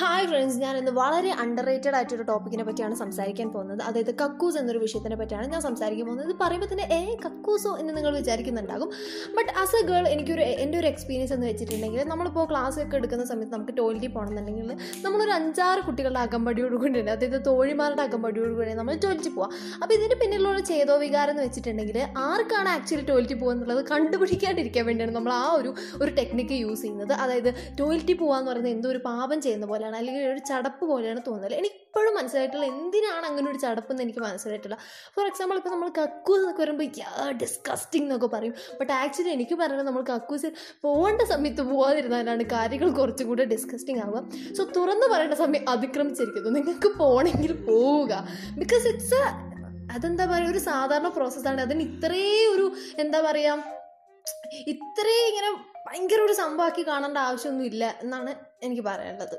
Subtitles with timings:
[0.00, 3.80] Hi friends ഞാൻ ഇന്ന് വളരെ അണ്ടർ റേറ്റഡ് ആയിട്ടൊരു ടോപ്പിക്കിനെ പറ്റിയാണ് സംസാരിക്കാൻ പോകുന്നത്.
[3.88, 6.28] അതായത് കക്കൂസ് എന്നൊരു വിഷയത്തിനെ പറ്റിയാണ് ഞാൻ സംസാരിക്കാൻ പോകുന്നത്.
[6.28, 8.88] ഇത് പറയുമ്പോൾ തന്നെ ഏ കക്കൂസോ എന്ന് നിങ്ങൾ വിചാരിക്കുന്നുണ്ടാകും.
[9.36, 13.54] ബട്ട് ആസ് എ ഗേൾ എനിക്കൊരു എന്റെ ഒരു എക്സ്പീരിയൻസ് എന്ന് വെച്ചിട്ടുണ്ടെങ്കിൽ നമ്മളിപ്പോൾ ക്ലാസ് ഒക്കെ എടുക്കുന്ന സമയത്ത്
[13.56, 14.70] നമുക്ക് ടോയ്ലറ്റിൽ പോകണമെന്നുണ്ടെങ്കിൽ
[15.04, 19.52] നമ്മളൊരു അഞ്ചാറ് കുട്ടികളുടെ അകമ്പടിയോട് കൂടി അതായത് തോഴിമാരുടെ അകമ്പടിയോട് കൂടി നമ്മൾ ടോയ്ലറ്റിൽ പോവാം.
[19.82, 25.34] അപ്പോൾ ഇതിന്റെ പിന്നിലുള്ള ചേതോ വികാരം എന്ന് വെച്ചിട്ടുണ്ടെങ്കിൽ ആർക്കാണ് ആക്ച്വലി ടോയ്ലറ്റിൽ പോകുക എന്നുള്ളത് കണ്ടുപിടിക്കാണ്ടിരിക്കാൻ വേണ്ടിയാണ് നമ്മൾ
[25.42, 25.72] ആ ഒരു
[26.02, 27.14] ഒരു ടെക്നിക്ക് യൂസ് ചെയ്യുന്നത്.
[27.22, 31.54] അതായത് ടോയ്ലറ്റിൽ പോകാന്ന് പറയുന്നത് എന്തോ ഒരു പാപം ചെയ്യുന്ന പോലെയാണ് അല്ലെങ്കിൽ ഒരു ചടപ്പ് പോലെയാണ് തോന്നുന്നത്.
[31.60, 34.76] എനിക്കിപ്പോഴും മനസ്സിലായിട്ടുള്ള എന്തിനാണ് അങ്ങനെ ഒരു ചടപ്പ് എന്ന് എനിക്ക് മനസ്സിലായിട്ടില്ല.
[35.14, 38.54] ഫോർ എക്സാമ്പിൾ ഇപ്പോൾ നമ്മൾ കക്കൂസ് എന്നൊക്കെ വരുമ്പോൾ യാ ഡിസ്കസ്റ്റിംഗ് എന്നൊക്കെ പറയും.
[38.80, 40.52] ബട്ട് ആക്ച്വലി എനിക്ക് പറയുന്നത് നമ്മൾ കക്കൂസിൽ
[40.86, 44.22] പോകേണ്ട സമയത്ത് പോകാതിരുന്നാലാണ് കാര്യങ്ങൾ കുറച്ചും കൂടെ ഡിസ്കസ്റ്റിംഗ് ആവുക.
[44.58, 46.50] സോ തുറന്നു പറയേണ്ട സമയം അതിക്രമിച്ചിരിക്കുന്നു.
[46.58, 48.12] നിങ്ങൾക്ക് പോകണമെങ്കിൽ പോവുക.
[48.62, 49.22] ബിക്കോസ് ഇറ്റ്സ്
[49.94, 52.66] അതെന്താ പറയുക ഒരു സാധാരണ പ്രോസസ്സാണ് അതിന് ഇത്രേ ഒരു
[52.98, 53.78] എന്താ പറയുക
[54.72, 55.50] ഇത്രയും ഇങ്ങനെ
[55.86, 58.32] ഭയങ്കര ഒരു സംഭവമാക്കി കാണേണ്ട ആവശ്യമൊന്നുമില്ല എന്നാണ്
[58.66, 59.36] എനിക്ക് പറയാനുള്ളത്.